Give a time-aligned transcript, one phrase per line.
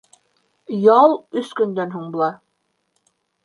[0.93, 1.13] Ял
[1.43, 2.33] өс көндән һуң була.